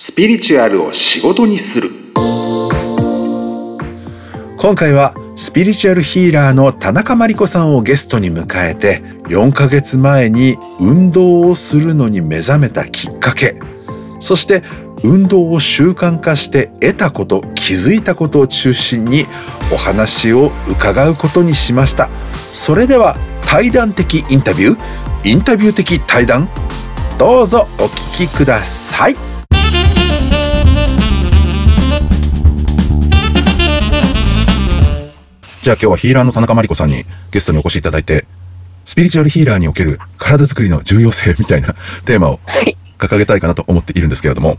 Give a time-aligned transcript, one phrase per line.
[0.00, 1.90] スピリチュアルを仕事にする。
[4.56, 13.58] 今回はスピリチュアルヒーラーの田中真理子さんをゲストに迎えて4ヶ月前に運動をするのに目覚めたきっかけ。
[14.20, 14.62] そして
[15.02, 19.26] 運動を習慣化して得たこと気づいたことを中心に
[19.72, 22.08] お話を伺うことにしました。
[22.46, 25.28] それでは対談的インタビュー。
[25.28, 26.48] インタビュー的対談。
[27.18, 29.27] どうぞお聞きください。
[35.62, 38.26] じゃあ今日はヒーラーの田中真理子さんにゲストにお越しいただいて
[38.84, 41.74] スピリチュアルヒーラーにおける体づくりの重要性みたいな
[42.06, 42.40] テーマを
[42.96, 44.56] 掲げたいかなと思っているんですけれども、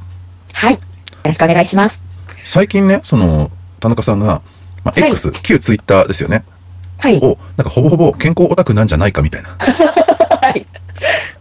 [0.53, 0.73] はい。
[0.73, 0.79] よ
[1.25, 2.05] ろしくお願いします。
[2.45, 4.41] 最近ね、その、田中さんが、
[4.83, 6.43] まあ、はい X、旧ツイッターですよね。
[6.99, 7.17] はい。
[7.17, 9.49] を、なんかほぼほぼ健康オタクなんじゃないかみたいな。
[9.59, 10.65] はい。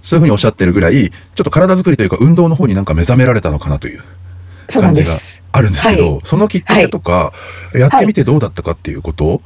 [0.02, 4.02] そういうふうにおっしゃってるぐらい、ちょっと体作りというか運動の方になんか目覚められたのかなという
[4.68, 5.12] 感じが。
[5.50, 7.32] あるんですけど、はいそのきっかけとか、
[7.74, 9.40] やってみてどうだったかっていうこと、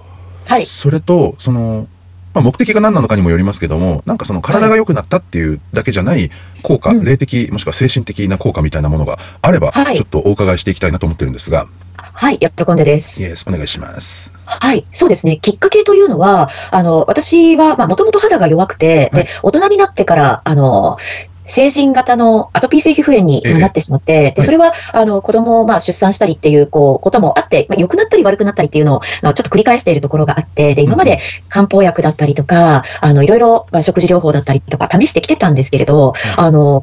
[0.47, 0.67] はい。
[0.67, 1.87] それと、その、
[2.35, 6.31] まあ、目的が何なのかにもよりますけども、なんかその体が良くなったっていうだけじゃない
[6.63, 11.67] 効果、うん霊的もしくは精神的な効果みたいなものがあれば、はいちょっとお伺いしていきたいなと思ってるんですが、
[12.15, 12.39] はい。
[12.39, 13.21] 喜んでです。
[13.21, 14.33] イエス、お願いします。
[14.45, 14.87] はい。
[14.93, 15.39] そうですね。
[15.39, 20.99] きっかけというのは、あの、私は、まあ、もともと肌が弱くて、はいで、大人になってから、あの、
[21.45, 23.55] 成人型のアトピー性皮膚炎にええ。
[23.59, 24.35] なってしまって、はい。
[24.35, 36.83] で、それは、あの、子供を、まあ、出産したりっていう、こう、こともあって、まあ、良くなったり悪くなったりっていうのを、ちょっと繰り返しているところがあって、で、今まで漢方薬だったりとか、あの、いろいろ、まあ、食事療法だったりとか試してきてたんですけれど、あの、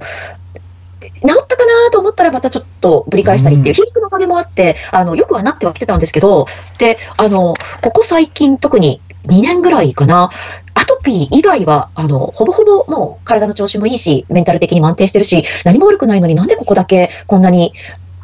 [1.00, 3.74] 治ったかなと思ったらまたちょっとぶり返したりっていう、うん。
[3.76, 10.30] 皮肉のおかげもあって、あの、よくはなってはきてたんですけど、で、あの、ここ最近特に2年ぐらいかな、
[10.74, 17.74] アトピー以外は、あの、ほぼほぼもう体の調子もいいし、メンタル的にも安定してるし、何も悪くないのになんでここだけこんなに、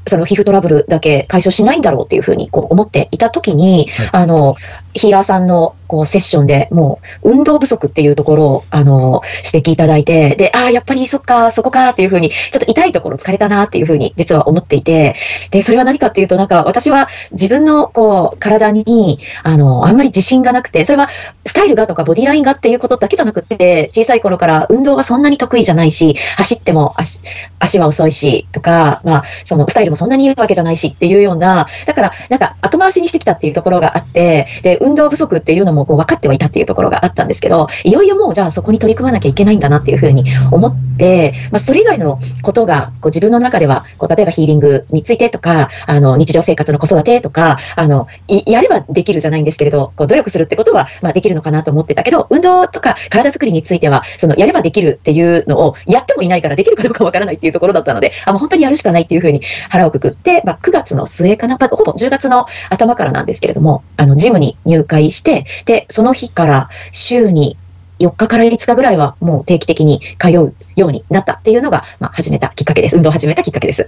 [0.08, 4.24] その皮膚トラブルだけ解消しないんだろうっていうふうにこう思っていたときに、はい。
[4.24, 4.56] あの、
[4.94, 9.22] ヒーラーさんのこうセッションでもう運動不足っていうところを、あの、
[9.52, 15.16] 指摘いただいて、で、ああ、やっぱりそっか、そこかっていうふうに、ちょっと痛いところ疲れたなっていうふうに実は思っていて、
[15.52, 21.10] で、それは何かっていうと、なんか私は自分のこう体に、あの、あんまり自信がなくて、それは
[21.46, 27.22] スタイルがとかボディラインがっていうことだけじゃなくて、小さい頃から運動がそんなに得意じゃないし、走っても足
[27.60, 67.58] 足は遅いしとか、まあ、そのスタイルもそんなにいいわけじゃないしっていうような、だから、なんか後回しにしてきたっていうところがあって、で、運動不足っていうのもこう分かってはいたっていうところがあったんですけど、いよいよもうじゃあそこに取り組まなきゃいけないんだなっていうふうに思って、まあ、それ以外のことがこう自分の中では、こう例えばヒーリングについてとか、あの日常生活の子育てとか、あのやればできるじゃないんですけれど、こう努力するってことは、まあ、できるのかなと思ってたけど、運動とか体作りについては、そのやればできるっていうのをやってもいないからできるかどうかわからないっていうところだったので、あもう本当にやるしかないっていうふうに腹をくくって、まあ、9月の末かな、まあほぼ10月の頭からなんですけれども、あのジムに入会して、で、その日から週に
[68.00, 72.98] 4日から5日ぐらいはもう定期的に通うようになったっていうのが、まあ、始めたきっかけです。
[72.98, 73.86] 運動を始めたきっかけです。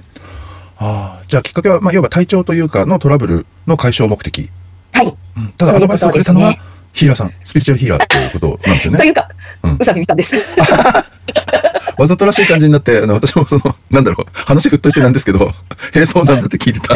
[0.79, 4.49] ああ、じゃあきっかけは、まあ、要は体調というかのトラブルの解消目的。
[4.93, 5.17] はい。
[5.37, 6.55] うん、ただアドバイスをくれたのは、
[6.93, 8.99] ヒーラーさん、スピリチュアルヒーラーということなんですよね。
[8.99, 9.29] というか、
[9.63, 10.35] うんうさみみさんです。
[11.97, 16.95] わざとらしい感じになって、あの、私もその、なんだろう、話振っといてなんですけど、へえ、そうなんだって聞いてた。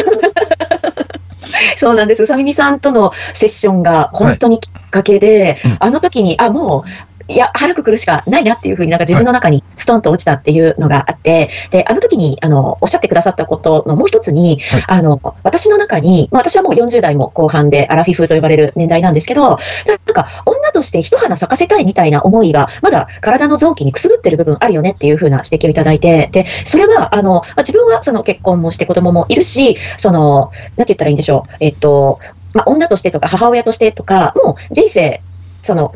[1.78, 2.24] そうなんです。
[2.24, 6.90] うさみみさんとのセッションが本当にきっかけで、うんあの時に、あ、もう、
[7.32, 15.00] いや、腹くくるしかないなっていうふうになんか自分の中にストンと落ちたっていうのがあって、で、あの時に、あの、おっしゃってくださったことのもう一つに、はい。
[15.00, 19.58] あの、私の中に、まあ私はもう40代も後半でアラフィフと呼ばれる年代なんですけど、なん
[20.14, 32.20] か、女として一花咲かせたいみたいな思いが、まだ体の臓器にくすぶってる部分あるよねっていうふうな指摘をいただいて、で、それは、あの、まあ自分はその結婚もして子供もいるし、その、なんて言ったらいいんでしょう、えっと、
[32.54, 35.22] まあ、女としてとか母親としてとか、もう人生、
[35.62, 35.94] その、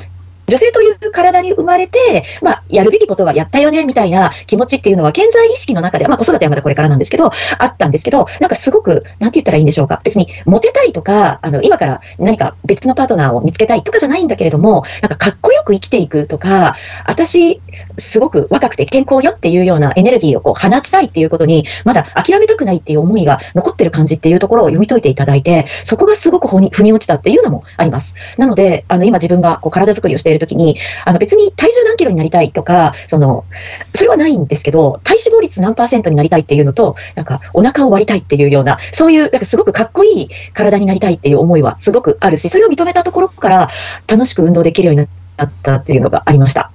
[0.47, 10.02] 女性という体に生まれて、まあ、やるべきことはやったよね、みたいな気持ちっていうのは、健在意識の中で、まあ、子育てはまだこれからなんですけど、あったんですけど、なんかすごく、なんて言ったらいいんでしょうか。
[10.03, 16.75] 別に、モテたいとか、あの、今から何か別のパートナーを見つけたいとかじゃないんだけれども、なんかかっこよく生きていくとか、
[17.05, 17.61] 私、
[17.97, 28.15] すごく若くて健康よっていうようなエネルギーをこう放ちたいっていうことに、まだ諦めたくないっていう思いが残ってる感じっていうところを読み解いていただいて、そこがすごく腑に腑に落ちたっていうのもあります。
[28.37, 33.45] なので、あの、今自分がこう体作りをしているときに、あの、別に体重何キロになりたいとか、その、
[33.93, 43.67] それはないんですけど、体脂肪率何パーセントになりたいっていうのと、なんか、お腹を割りたいっていうような、そういう、なんかすごくかっこいい体になりたいっていう思いはすごくあるし、それを認めたところから、
[44.07, 45.07] 楽しく運動できるように
[45.37, 46.71] なったっていうのがありました。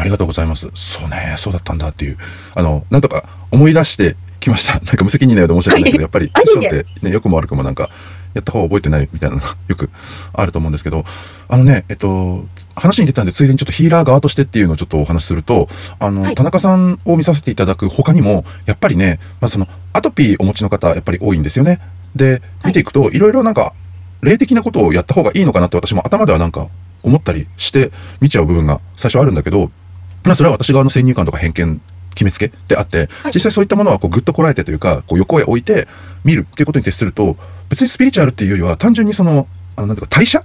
[0.00, 0.70] ありがとうございます。
[0.74, 2.18] そうね、そうだったんだっていう。
[2.54, 4.74] あの、なんとか思い出して来ました。
[4.84, 7.90] なんか無責任なようで申し訳ないけど、やっぱりあセッションってね、良くも悪くもなんか、
[8.34, 9.90] やった方が覚えてないみたいなのがよく
[10.32, 11.04] あると思うんですけど、
[11.48, 12.46] あのね、えっと、
[12.76, 15.68] 話に出たんで、ついでにちょっとヒーラー側としてっていうのをちょっとお話しすると、
[15.98, 21.80] あの、はい田中さんを見させていただく他にも、やっぱりね、まあその、アトピーお持ちの方、やっぱり多いんですよね。
[22.14, 23.72] で、見ていくと、いろいろなんか、
[24.22, 26.68] 霊的なことをやった方がいいのかなって私も頭ではなんか
[27.02, 29.70] 思ったりして見ちゃう部分が最初あるんだけど、
[30.24, 31.80] まあそれは私側の先入観とか偏見
[32.14, 35.86] 決めつけであって、はい実際そういったものはこうぐっとこらえてというか、こう横へ置いて
[36.24, 37.36] 見るっていうことに徹すると、
[37.68, 40.42] 別にスピリチュアルっていうよりは単純にその、あの、なんていうか代謝？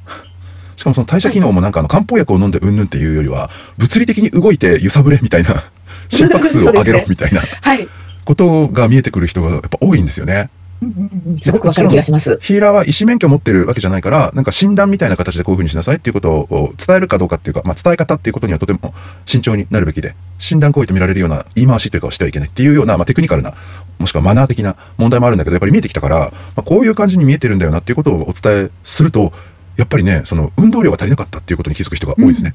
[0.75, 5.63] しかもその代謝機能もなんかあの漢方薬を飲んでうんぬんっていうよりは、物理的に動いて揺さぶれみたいな、
[6.09, 7.87] 心拍数を上げろみたいな はい。
[8.25, 10.49] ことが見えてくる人がやっぱ多いんですよね。
[10.83, 12.37] うんうんうんすごくわかる気がします。
[12.41, 18.93] ヒーラーは医師免許持ってるわけじゃないから、なんか診断みたいな形でこういう風にしなさいっていうことを伝えるかどうかっていうか、まあ伝え方っていうことにはとても
[19.25, 23.53] 慎重になるべきで、診断行為と見られるような言い回しというかをしてはいけないっていうような、まあテクニカルな、
[23.99, 29.33] もしくはマナー的な問題もあるんだけど、やっぱり見えてきたから、まあこういう感じに見えてるんだよなっていうことをお伝えすると、
[29.77, 32.53] やっぱりね、その運動量が足りなかったっていうことに気づく人が多いですね。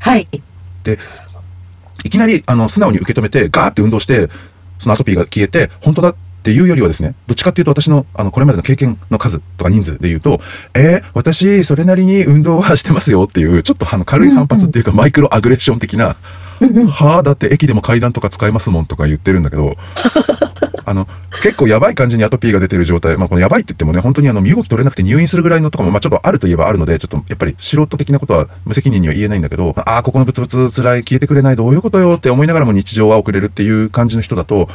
[0.00, 0.28] はい。
[0.84, 0.98] で、
[2.04, 4.28] いきなり、あの、素直に受け止めて、ガーって運動して、
[4.78, 10.40] そのアトピーが消えて、本当だっていうよりはですね、どっちかっていうと私の、あの、これまでの経験の数とか人数で言うと、
[10.74, 16.16] えー、私、それなりに運動はしてますよっていう、ちょっとあの、軽い反発っていうか、マイクロアグレッション的な、
[16.60, 16.86] うんうん。
[16.88, 19.76] はあ、だって駅でも階段とか使えますもんとか言ってるんだけど、
[20.86, 21.08] あの、
[21.42, 34.68] 結構やばい感じにアトピーが出てる状態、まあこのやばいって言ってもね、本当にあの、身動き取れなくて入院するぐらいのとかも、まあちょっとあるといえばあるので、ちょっとやっぱり素人的なことは無責任には言えないんだけど、ああ、ここのブツブツ辛い消えてくれないどういうことよって思いながらも日常は送れるっていう感じの人だと、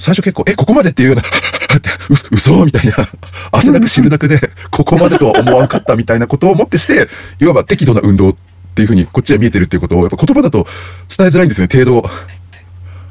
[0.00, 1.22] 最初結構、え、ここまでっていうような、
[2.32, 2.94] う、嘘みたいな、
[3.52, 7.06] 汗だく汁だくで、ここまでとは思わんかったみたいなことをもってして、
[7.40, 8.34] いわば適度な運動っ
[8.74, 10.66] ていうふうにこっちは見えてるっていうことを、やっぱ言葉だと
[11.14, 12.10] 伝えづらいんですね、程度。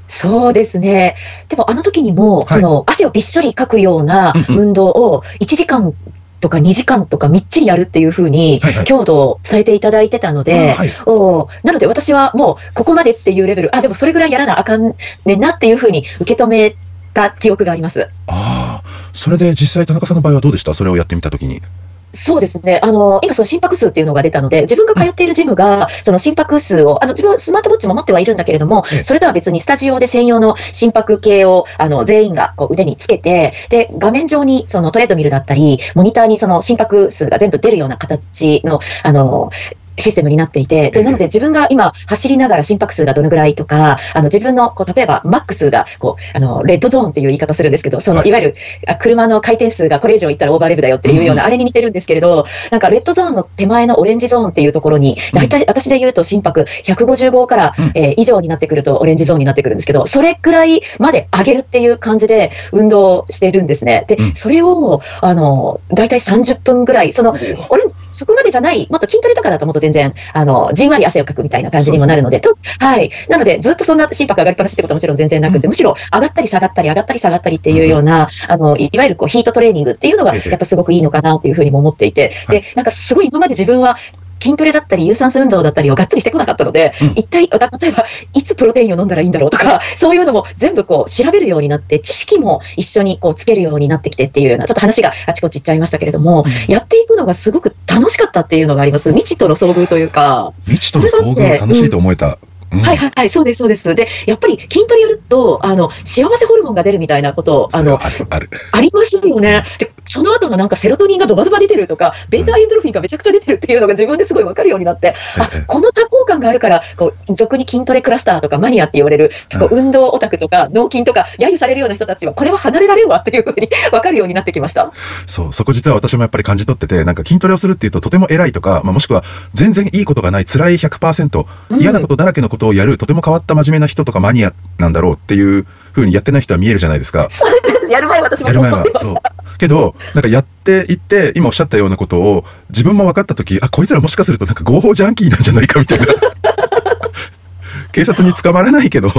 [0.08, 1.16] そうですね。
[1.48, 5.94] でもあの時にも、はいその汗をびっしょりかくような運動を1時間
[6.40, 14.96] とか2時間とかみっちりやるっていうふうにはいはい強度を伝えていただいてたので、あはいおーなので私はもうここまでっていうレベル、あ、でもそれぐらいやらなあかん
[15.26, 16.76] ねんなっていうふうに受け止め
[17.14, 18.08] た記憶があります。
[18.28, 18.84] ああ、
[19.14, 20.74] それで実際田中さんの場合はどうでした？
[20.74, 21.62] それをやってみたときに。
[22.12, 22.80] そうですね。
[22.82, 39.52] あの、今その心拍数っていうのが出たので、自分が通っているジムが、その心拍数を、あの、自分はスマートウォッチも持ってはいるんだけれどもええ、それとは別にスタジオで専用の心拍計を、あの、全員がこう腕につけて、で、画面上にそのトレードミルだったり、モニターにその心拍数が全部出るような形の、あの、
[40.00, 40.92] システムになっていて、ええ。
[40.92, 48.56] でなので自分が今走りながら心拍数がどのぐらいとか、あの自分のこう例えばマックスがこうあのレッドゾーンっていう言い方するんですけど、そのはいいわゆる
[48.88, 51.48] あ車の回転数がこれ以上いったらオーバーレブだよっていうような、うん。
[51.48, 55.40] あれに似てるんですけれど、なんかレッドゾーンの手前のオレンジゾーンっていうところに、うん。
[55.40, 57.92] 大体私で言うと心拍155から、うん。
[57.96, 64.06] えー以上になってくるとオレンジゾーンになってくるんですけど、それくらいまで上げるっていう感じで運動してるんですね。
[64.08, 64.36] で、うん。
[64.36, 67.36] それを、あの、大体30分ぐらい、その、
[67.70, 73.10] 俺、そこまでじゃない、もっと筋トレとかだともっと全然、あの、じんわり汗をかくみたいな感じにもなるので、とはい。
[73.30, 83.98] なので、ずっとそんな心拍上がりっぱなしってことはもちろん全然なくて、むしろ上がったり下がったり、上がったり下がったりっていうような、あの、いいわゆるこうヒートトレーニングっていうのが、ええやっぱすごくいいのかなっていうふうにも思っていて、はで、なんかすごい今まで自分は、
[84.42, 99.12] 筋トレだったり、有酸素運動だったりをがっつりしてこなかったので、うん一体、た例えば、いつプロテインを飲んだらいいんだろうとか、そういうのも全部こう調べるようになって、知識も一緒にこうつけるようになってきてっていうような、ちょっと話があちこち行っちゃいましたけれども、やっていくのがすごく楽しかったっていうのがあります。
[99.12, 100.54] 未知との遭遇というか。
[100.66, 102.28] 未知との遭遇が楽しいと思えた。
[102.28, 103.96] うんはいはいはい、そうです、そうです。
[103.96, 108.50] で、やっぱり筋トレやると、あの、幸せホルモンが出るみたいなこと、あのある、ある。
[108.72, 109.64] ありますよね。
[109.80, 124.92] で、その後のなんかセロトニンがドバドバ出てるとか、ベータエンドルフィンがめちゃくちゃ出てるっていうのが自分ですごいわかるようになって、あええ、この多幸感があるから、こう、俗に筋トレクラスターとかマニアって言われる、結構運動オタクとか脳筋とか揶揄されるような人たちは、これは離れられるわっていうふうにわかるようになってきました。
[125.28, 129.24] そう、そこ実は私もやっぱり感じ取ってて、なんか筋トレをするっていうととても偉いとか、まあ、もしくは
[129.54, 137.30] 全然いいことがない辛い100%、うん嫌なことだらけのことをやる、とても変わった真面目な人とかマニアなんだろうっていう風にやってない人は見えるじゃないですか。
[137.90, 139.14] やる前私もやる前はそう。
[139.60, 146.08] けど、なんかやっていって、今おっしゃったようなことを自分も分かったとき、あ、こいつらもしかするとなんか合法ジャンキーなんじゃないかみたいな。
[147.92, 149.12] 警察に捕まらないけど、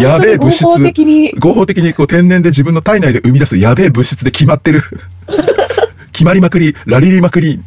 [0.00, 4.82] やべえ物質合法的に合法的にこう天然で自分の体内で生み出すやべえ物質で決まってる。
[6.12, 7.60] 決まりまくり、ラリリまくり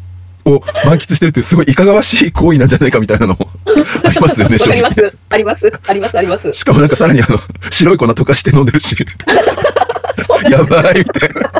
[0.44, 3.48] を満喫してるっていうすごいいかがわしい行為なんじゃないかみたいなのも
[4.04, 4.82] ありますよね、わ正直。
[4.82, 5.18] かります。
[5.30, 5.72] あります。
[5.88, 6.18] あります。
[6.18, 6.52] あります。
[6.52, 7.38] しかもなんかさらにあの、
[7.70, 8.96] 白い粉溶かして飲んでるし。
[10.50, 11.53] やばいみたいな。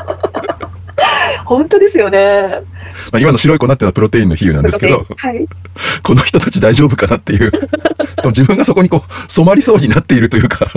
[1.45, 2.61] 本当ですよね。
[3.11, 5.47] まあ、今の白い粉っていうのはプロテインの比喩なんですけど、はい。
[6.03, 7.51] この人たち大丈夫かなっていう。
[8.25, 10.67] 自分がそこにこう染まりそうになっているというか。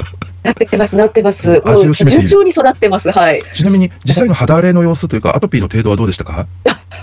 [0.43, 1.63] なってます、なってます。
[1.65, 3.11] 味を占め順調に育ってます。
[3.11, 3.43] はい。
[3.55, 6.47] ちなみに実際の肌荒れの様子というかアトピーの程度はどうでしたか？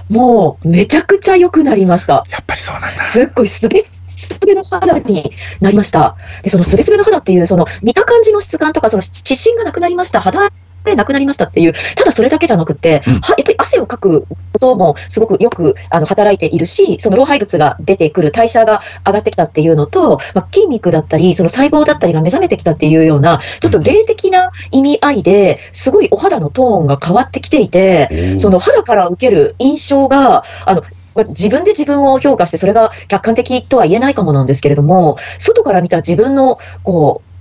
[0.10, 2.26] もう、めちゃくちゃ良くなりました。
[2.30, 3.04] やっぱりそうなんだ。
[3.04, 4.04] すっごいすべす
[4.46, 5.32] べの肌に
[5.62, 6.16] なりました。
[6.44, 10.52] で、そのすべすべの肌っていう、その見た感じの質感とか、その湿疹がなくなりました、肌
[10.86, 13.13] でなくなりましたっていう、ただそれだけじゃなくて、うん。
[13.22, 30.84] はやっぱり汗をかくこともすごくよくあの働いているし、その老廃物が出てくる代謝が上がってきたっていうのと、まあ、筋肉だったり、その細胞だったりが目覚めてきたっていうような、ちょっと霊的な意味合いで、すごいお肌のトーンが変わってきていて、その肌から受ける印象が、あの、
[31.15, 37.35] まあ自分で自分を評価して、それが客観的とは言えないかもなんですけれども、外から見た自分の、こう、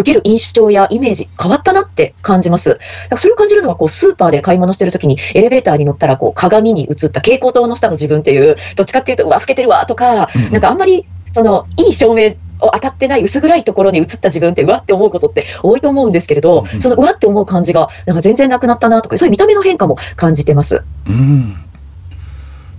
[0.00, 2.70] 受ける印象やイメージ変わったなって感じます。
[2.70, 12.30] だからそれを感じるのは、こう、スーパーで買い物してるときに、エレベーターに乗ったら、こう、鏡に映った蛍光灯の下の自分っていう、どっちかっていうと、うわ、老けてるわ、とか、なんかあんまり、その、いい照明
[12.60, 20.82] を当たってない薄暗いところに映った自分って、うわって思うことって多いと思うんですけれどそのうわって思う感じが、なんか全然なくなったなとか、そういう見た目の変化も感じてます。
[21.06, 21.56] うん。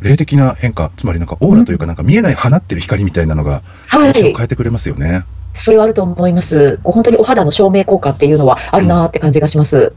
[0.01, 4.33] 霊的な変化、つまりなんかオーラというかなんか見えない放ってる光みたいなのがはい印象を。
[4.33, 5.23] 変えてくれますよね。
[5.53, 6.79] それはあると思います。
[6.83, 9.89] 本当にお肌の照明効果っていうのはあるなって感じがします。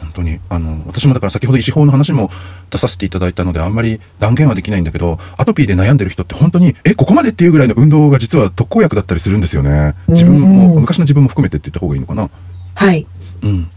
[0.00, 0.40] 本当に。
[0.48, 2.30] あの、私もだから先ほど医師法の話も
[2.70, 9.94] 出させていただいたのであんまり断言はできないんだけど、アトピーで悩んでる人って本当に、え、ここまでっていうぐらいの運動が実は特効薬だったりするんですよね。
[10.08, 12.30] 自分うんも、うん昔の自分も含めてって言った方がいいのかな。
[12.74, 13.06] はい。
[13.42, 13.68] うん。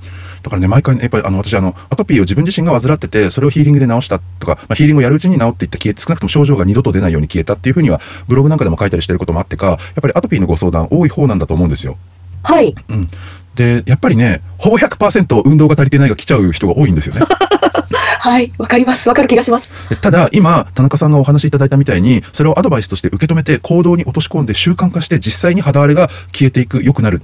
[0.43, 11.97] だからね、毎回ね、やっぱりあの、私あの、アトピーを自分自身が患ってて、それをヒーリングで治したとか、まあ、ヒーリングをやるうちに治っていった消えて、少なくとも症状が二度と出ないように消えたっていうふうには、ブログなんかでも書いたりしてることもあってか、やっぱりアトピーのご相談多い方なんだと思うんですよ。
[12.43, 12.75] はい。
[12.89, 13.09] うん。
[13.55, 17.21] で、やっぱりね、ほぼ100%運動が足りてないが来ちゃう人が多いんですよね。
[18.19, 18.51] はい。
[18.57, 19.09] わかります。
[19.09, 19.73] わかる気がします。
[19.89, 27.21] でただ、今、田中さんがお話しいただいたみたいに、それをアドバイスとして受け止めて行動に落とし込んで習慣化して実際に肌荒れが消えていく、良くなる。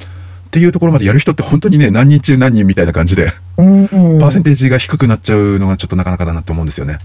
[0.49, 3.87] っていうところまでやる人って本当にね、何人中何人みたいな感じで、うん、うん
[4.19, 6.97] パーセンテージが低くなっちゃうのがちょっとなかなかだなって思うんですよね。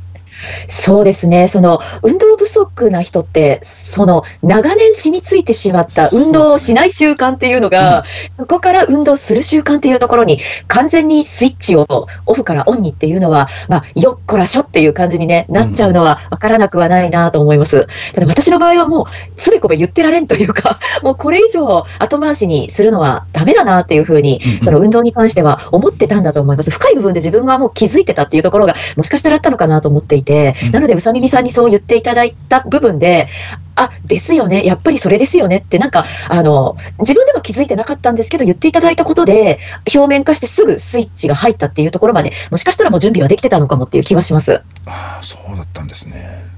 [0.68, 1.48] そうですね。
[1.48, 8.04] その、運動不足な人って、その、長年染みついてしまった運動をしない習慣っていうのが、
[8.36, 11.86] そこから運動する習慣っていうところに、完全にスイッチを
[12.26, 17.86] オフからオンにっていうのは、まあ、よっこらしょっていう感じに、ね、なっちゃうのは分からなくはないなと思います。
[18.14, 19.04] ただ私の場合はもう、
[19.36, 26.70] つべこべ言ってられんというか、 もうこれ以上後回しにするのはダメだなっていうふうに、その運動に関しては思ってたんだと思います。
[26.70, 30.34] 深い部分で自分がもう気づいてたっていうところが、もしかしたらあったのかなと思っていて
[30.67, 33.29] うん、なので、うさみみさんにそう言っていただいた部分で、
[33.76, 39.59] あ、ですよね、やっぱりそれですよねって、なんか、あの、自分では気づいてなかったんですけど、言っていただいたことで、
[39.95, 44.62] 表面化してすぐスイッチが入ったっていうところまで、もしかしたらもう準備はできてたのかもっていう気はします。
[44.87, 46.55] ああ、そうだったんですね。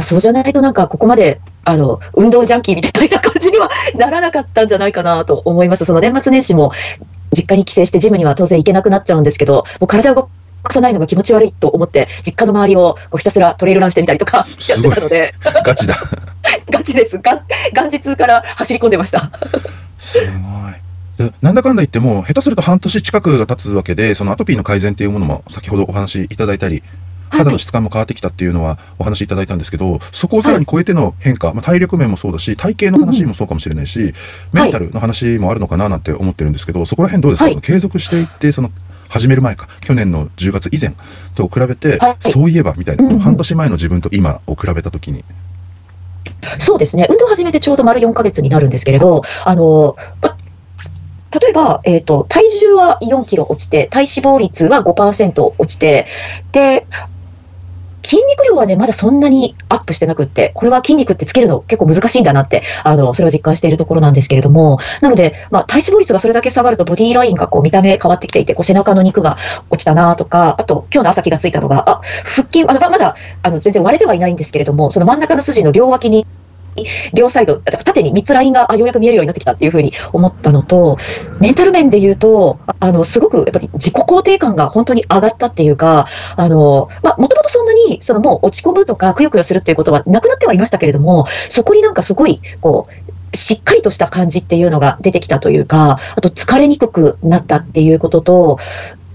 [0.00, 5.84] そうじゃないとなんかここまであの運動ジャンキーみたいな感じにはならなかったんじゃないかなと思います。
[5.84, 6.72] その年末年始も
[7.32, 10.28] 実家に帰省してジムには当然行けなくなっちゃうんですけど、もう体を動
[10.62, 15.34] かさないのが気持ち悪いと思って、実家の周りをこうひたすらトレイルランしてみたりとかやってたので、
[15.64, 15.96] ガチだ。
[16.70, 17.18] ガチです。
[17.18, 19.30] が元日から走り込んでました。
[19.98, 20.88] すごい。
[21.18, 26.82] でなんだかんだ言っても、下手すると半年近くが経つわけで、そのアトピーの改善っていうものも先ほどお話しいただいたり、
[27.30, 34.14] 肌の質感も変わってきたっていうのはお話しいただいたんですけど、そこをさらに超えての変化、まあ、体力面もそうだし、体型の話もそうかもしれないし、
[34.52, 38.70] メンタルの話もあるのかななんて思ってるんですけど、そこら辺どうですか、はいその継続していって、その、
[39.08, 40.94] 始める前か、去年の10月以前
[41.34, 42.16] と比べて、はい。
[42.20, 45.24] そういえばみたいな、うんうん半年前の自分と今を比べたときに、
[46.58, 50.36] そうですね、運動を始めてちょうど丸4ヶ月になるんですけれど、あのま
[51.30, 56.06] 例えば、えーと、体重は4キロ落ちて、体脂肪率は5%落ちて、
[56.52, 56.86] で、
[58.08, 69.36] 筋肉量はね、まだそんなにアップしてなくって、これは筋肉ってつけるの結構難しいんだなって、あの、それを実感しているところなんですけれども、なので、まあ、体脂肪率がそれだけ下がると、ボディーラインがこう見た目変わってきていて、こう背中の肉が
[69.68, 76.26] 落ちたなとか、あと、今日の朝気がついたのが、あ、腹筋、あの、ままだ、あの、全然割れてはいないんですけれども、その真ん中の筋の両脇に、
[77.14, 80.98] 両サイド、縦に3つラインがあようやく見えるようになってきたっていうふうに思ったのと、
[81.40, 86.06] メンタル面で言うと、あの、すごくやっぱり自己肯定感が本当に上がったっていうか、
[86.36, 98.58] あの、まあ、もともとそんなに、そのもう落ち込むとか、くよくよするっていうことはなくなってはいましたけれども、そこになんかすごい、こう、しっかりとした感じっていうのが出てきたというか、あと疲れにくくなったっていうことと、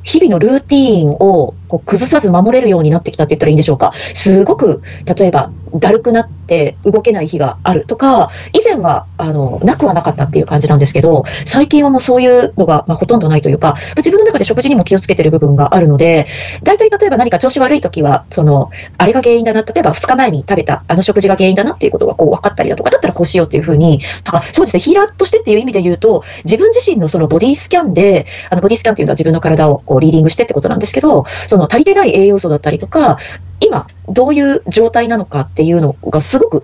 [0.03, 3.93] 日々のルーティーンをこう崩さず守れるようになってきたって言ったらいいんでしょうか。
[4.13, 4.81] すごく、
[5.17, 16.27] 例えば、だるくなっって動けない日があるとか、以前はあのなくはなかったっていう感じなんですけど、最近はもうそういうのが、まあ、ほとんどないというか、自分の中で食事にも気をつけてる部分があるので、
[16.63, 33.17] 大体例えば何か調子悪い時は、そのあれが原因だな、例えば2日前に食べたあの食事が原因だなっていうことがこう分かったりだとか、だったらこうしようっていうふうに、あそうですね、ヒーラーとしてっていう意味で言うと、自分自身のそのボディスキャンで、あのボディスキャンっていうのは自分の体をこうリーディングしてってことなんですけど、その足りてない栄養素だったりとか、
[33.59, 36.63] 今、どういう状態なのかっていうのがすごく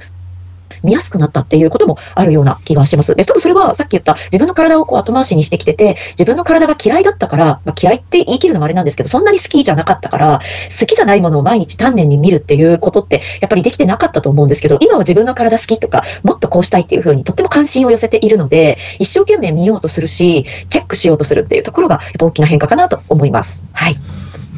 [0.83, 3.15] 見やすくなったっていうこともあるような気がします。
[3.15, 10.39] で、多分それはさっき言った自分の体をこう後回しにしてきてて、自分の体が嫌いだったから、まあ、嫌いって言い切るのもあれなんですけど、そんなに好きじゃなかったから、
[10.79, 23.63] 好きじゃないものを毎日丹念に見るっていうことって、やっぱりできてなかったと思うんですけど、今は自分の体好きとか、もっとこうしたいっていうふうにとっても関心を寄せているので、一生懸命見ようとするし、チェックしようとするっていうところが、やっぱ大きな変化かなと思います。
[23.73, 23.95] はい。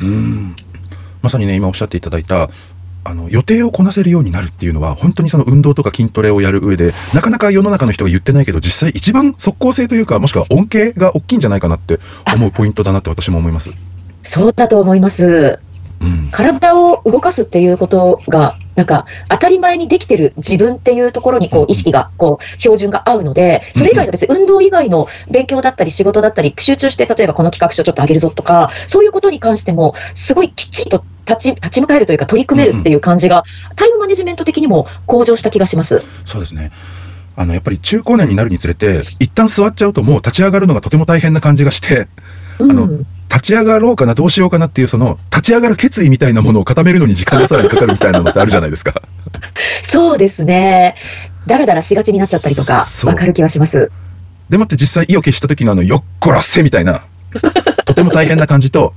[0.02, 0.56] うん
[1.22, 2.50] まさにね、今おっしゃっていただいた、
[3.04, 12.00] あの、予定をこなせるようになるっていうのは、本当にその運動とか筋トレをやる上で、なかなか世の中の人が言ってないけど、実際一番即効性というか、もしくは恩恵が大きいんじゃないかなって
[12.34, 13.72] 思うポイントだなって私も思います。
[14.24, 15.60] そうだと思います。
[16.02, 33.44] うん、体を動かすっていうことが、なんか当たり前にできてる自分っていうところにこう意識が、こう標準が合うので、それ以外の別に運動以外の勉強だったり仕事だったり、集中して例えばこの企画書ちょっと上げるぞとか、そういうことに関しても、すごいきっちりと立ち立ち向かえるというか、取り組めるっていう感じが、
[33.76, 36.02] タイムマネジメント的にも向上した気がします。
[36.26, 36.72] そうですね。
[37.36, 42.08] あのやっぱり中高年になるにつれて、一旦座っちゃうと、もう立ち上がるのがとても大変な感じがして、
[42.60, 49.02] あの、うん立ち上がろうかな、どうしようかなっていう、その、立ち上がる決意みたいなものを固めるのに時間がさらにかかるみたいなのってあるじゃないですか。
[49.84, 50.96] そうですね。
[51.48, 53.90] だらだらしがちになっちゃったりとか、わかる気はします。
[54.50, 57.06] でもって実際意を決した時のあの、よっこらせみたいな、
[57.86, 58.94] とても大変な感じと、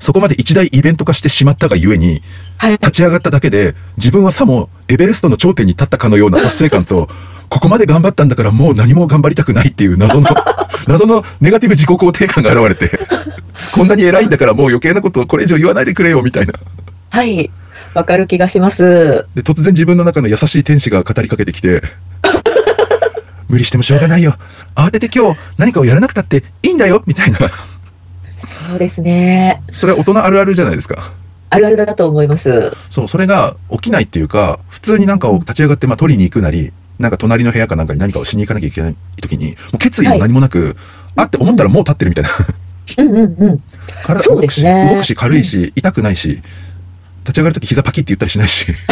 [0.00, 2.22] そこまで一大イベント化してしまったがゆえに、
[2.80, 7.10] 立ち上がっただけで、自分はさもエベレストの頂点に立ったかのような達成感と、
[7.52, 10.26] ここまで頑張ったんだからもう何も頑張りたくないっていう謎の
[10.88, 12.98] 謎のネガティブ自己肯定感が現れて
[13.74, 16.54] こんなに偉いんだからもう余計なことをこれ以上言わないでくれよみたいな。
[17.10, 17.50] はい。
[17.92, 19.22] わかる気がします。
[19.34, 21.82] で、突然自分の中の優しい天使が語りかけてきて、
[23.48, 24.34] 無理してもしょうがないよ。
[24.74, 27.38] 慌てて今日何かをやらなくたっていいんだよみたいな。
[27.38, 29.62] そうですね。
[29.70, 31.12] それは大人あるあるじゃないですか。
[31.50, 32.72] あるあるだと思います。
[32.90, 36.72] そう、それが起きないっていうか、普通になんかを立ち上がって、まあ、取りに行くなり、
[37.02, 40.74] なんか隣の部屋かなんかに何かをしに行かなきゃいけない時に、もう決意も何もなく、はい、
[41.16, 42.30] あって思ったらもう立ってるみたいな。
[42.98, 43.62] うんうんうん。
[44.04, 46.40] 体動くし、ね、動くし軽いし、痛くないし、
[47.24, 48.66] 立ち上がるとき膝パキって言ったりしないし。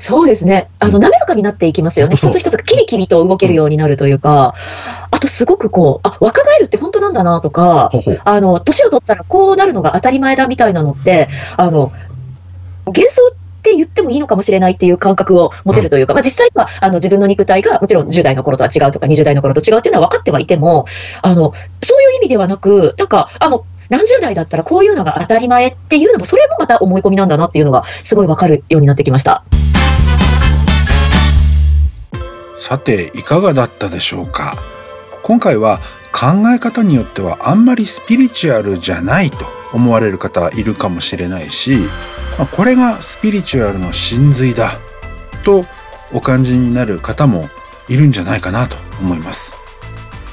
[0.00, 0.68] そうですね。
[0.80, 2.16] あの、滑らかになっていきますよね。
[2.16, 4.54] 一つ一つキビキビと動けるようになるというか、
[5.10, 7.92] あとすごくこう、あ、若返るって本当なんだなとか、
[8.24, 11.92] あの、年を取ったらこうなるのが当たり前だみたいなのって、あの、
[12.86, 20.86] 幻想って言ってもいいのかもしれないっていう感覚を持てるというか、まあ、実際はあの自分の肉体がもちろん10代の頃とは違うとか20代の頃と違うっていうのは分かってはいても、
[21.20, 29.44] あのそういう意味ではなく、なんか、あの何十代だったらこういうのが当たり前っていうのも、それもまた思い込みなんだなっていうのが、すごい分かるようになってきました。
[32.56, 34.56] さて、いかがだったでしょうか？
[35.22, 35.80] 今回は
[36.12, 41.78] 考え方によってはあんまりスピリチュアルじゃないと思われる方いるかもしれないし
[42.40, 44.78] まあ、これがスピリチュアルの真髄だ
[45.44, 45.66] と
[46.10, 47.50] お感じになる方も
[47.86, 49.54] いるんじゃないかなと思います。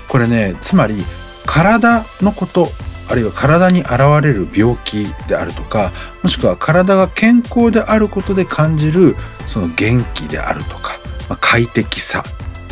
[0.07, 1.03] これね、つまり
[1.45, 2.69] 体のこと
[3.09, 5.91] あるいは体に現れる病気であるとか
[6.23, 10.97] もしくは体が健康であることで感じるその元気であるとか、
[11.29, 12.23] まあ、快適さ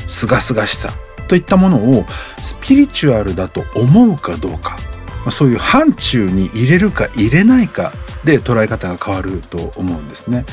[0.07, 0.93] すがすがしさ
[1.27, 2.05] といったものを
[2.41, 4.77] スピリチュアルだと思うかどうか、
[5.31, 10.45] そういう範疇に入れるか入れないかで捉え方が変わると思うんですね。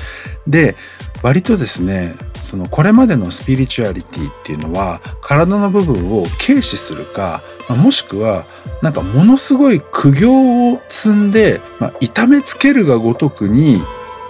[0.46, 0.76] で
[1.22, 8.44] 割とですねそのこれまでのスピリチュアリティっていうのは体の部分を軽視するかもしくは
[8.82, 13.80] なんかものすごい苦行を積んで、まあ、痛めつけるがごとくに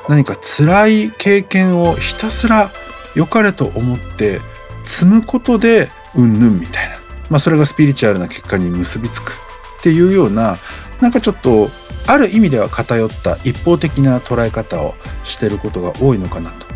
[0.09, 2.71] 何か辛い経験をひたすら
[3.15, 4.41] 良かれと思って
[4.85, 6.97] 積むことでうんぬんみたいな、
[7.31, 9.33] まあ、それがスピリチュアルな結果に結びつく
[9.79, 10.59] っていうような
[11.01, 11.71] なんかちょっと
[12.07, 14.95] ある意味では偏った一方的な捉え方を
[15.25, 16.73] してることが多いのかなと。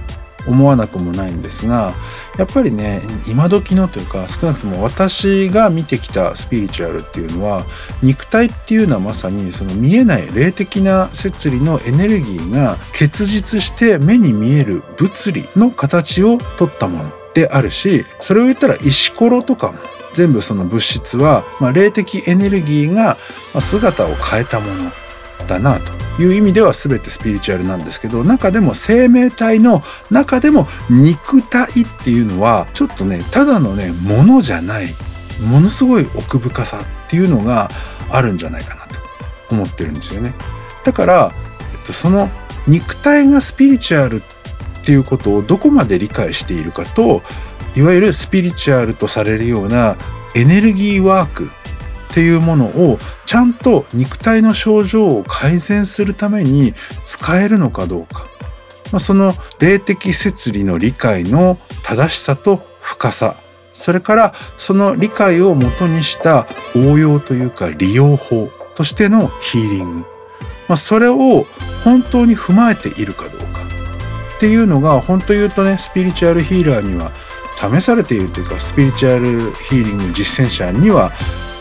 [0.46, 1.92] 思わなくもないんですが
[2.38, 7.66] やっぱりね今時のというか少なくとも私が見てきたスピリチュアルっていうのは
[8.02, 17.25] 肉体っていうのはまさにその見えない霊的な摂理のエネルギーが結実して目に見える物理の形をとったもの。
[17.36, 19.78] であるしそれを言ったら石ころとかも
[20.14, 23.18] 全部その物質は、まあ、霊的エネルギーが
[23.60, 24.92] 姿を変えたものっ
[25.46, 34.94] たなという意味では全てスピリチュアルなんですけど中でも生命体の中でも肉体っていうのはちょっとねただのねものじゃない
[35.40, 37.68] ものすごい奥深さっていうのが
[38.10, 38.96] あるんじゃないかなと
[39.50, 40.32] 思ってるんですよね。
[40.84, 41.32] だから、
[41.74, 42.30] えっと、その
[42.66, 44.35] 肉体がスピリチュアルって
[44.86, 47.22] ていうことをどこまで理解しているかと
[47.74, 49.96] いわゆるスピリチュアルとされるような
[50.36, 56.72] エネルギーワークっていうものをちゃんと肉体の症状を改善するために
[57.04, 58.26] 使えるのかどうか、
[58.92, 63.36] まあ、その霊的摂理の理解の正しさと深さ。
[63.74, 70.06] それからその理解をもとにした応用というか利用法としてのヒーリング、
[70.66, 71.44] まあ、それを
[71.84, 73.65] 本当に踏まえているかどうか。
[74.36, 77.10] っていうのが本当言うとねスピリチュアルヒーラーには
[77.58, 81.10] 試されているというかスピリチュアルヒーリング実践者には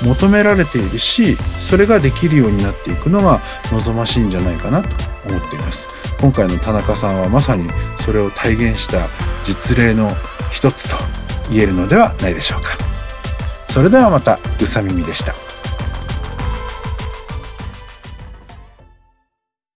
[0.03, 3.39] 求められているしそれができるようになっていくのが
[3.71, 4.89] 望ましいんじゃないかなと
[5.25, 5.87] 思っています。
[6.19, 9.07] 今回の田中さんはまさにそれを体現した
[9.43, 10.11] 実例の
[10.51, 10.95] 一つと
[11.49, 12.69] 言えるのではないでしょうか。
[13.65, 15.44] それではまたうさ耳でした。